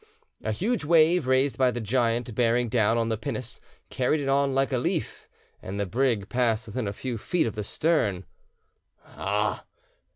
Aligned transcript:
A 0.43 0.51
huge 0.51 0.83
wave, 0.83 1.27
raised 1.27 1.59
by 1.59 1.69
the 1.69 1.79
giant 1.79 2.33
bearing 2.33 2.69
down 2.69 2.97
on 2.97 3.09
the 3.09 3.17
pinnace, 3.17 3.61
carried 3.91 4.19
it 4.19 4.27
on 4.27 4.55
like 4.55 4.71
a 4.71 4.79
leaf, 4.79 5.29
and 5.61 5.79
the 5.79 5.85
brig 5.85 6.27
passed 6.27 6.65
within 6.65 6.87
a 6.87 6.91
few 6.91 7.19
feet 7.19 7.45
of 7.45 7.53
the 7.53 7.63
stern. 7.63 8.25
"Ah!.... 9.05 9.63